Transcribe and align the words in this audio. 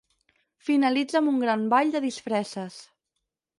Finalitza 0.69 1.19
amb 1.19 1.31
un 1.33 1.37
gran 1.45 1.67
ball 1.75 1.93
de 1.99 2.03
disfresses. 2.09 2.83